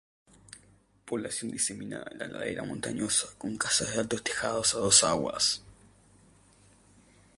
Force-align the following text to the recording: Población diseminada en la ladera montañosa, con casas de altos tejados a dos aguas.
Población 1.05 1.51
diseminada 1.51 2.07
en 2.09 2.17
la 2.17 2.25
ladera 2.27 2.63
montañosa, 2.63 3.27
con 3.37 3.55
casas 3.55 3.93
de 3.93 3.99
altos 4.01 4.23
tejados 4.23 4.73
a 4.73 4.79
dos 4.79 5.03
aguas. 5.03 5.61